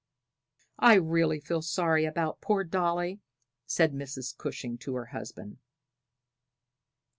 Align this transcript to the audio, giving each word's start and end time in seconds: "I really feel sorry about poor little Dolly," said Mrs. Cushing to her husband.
"I 0.79 0.95
really 0.95 1.39
feel 1.39 1.61
sorry 1.61 2.05
about 2.05 2.41
poor 2.41 2.63
little 2.63 2.71
Dolly," 2.71 3.21
said 3.67 3.93
Mrs. 3.93 4.35
Cushing 4.35 4.79
to 4.79 4.95
her 4.95 5.05
husband. 5.13 5.59